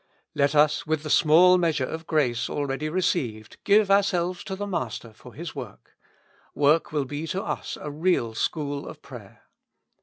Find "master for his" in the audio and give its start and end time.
4.65-5.53